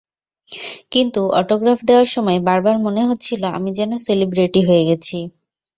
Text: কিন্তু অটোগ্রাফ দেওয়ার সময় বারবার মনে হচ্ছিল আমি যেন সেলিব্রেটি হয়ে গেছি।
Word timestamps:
কিন্তু 0.91 1.21
অটোগ্রাফ 1.39 1.79
দেওয়ার 1.87 2.09
সময় 2.15 2.39
বারবার 2.47 2.75
মনে 2.85 3.01
হচ্ছিল 3.09 3.41
আমি 3.57 3.69
যেন 3.79 3.91
সেলিব্রেটি 4.05 4.61
হয়ে 4.67 4.83
গেছি। 4.89 5.17